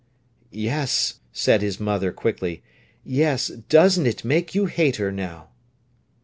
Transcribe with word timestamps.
"Yes," 0.49 1.19
said 1.31 1.61
his 1.61 1.79
mother 1.79 2.11
quickly, 2.11 2.63
"yes; 3.03 3.49
doesn't 3.49 4.07
it 4.07 4.25
make 4.25 4.55
you 4.55 4.65
hate 4.65 4.95
her, 4.95 5.11
now!" 5.11 5.49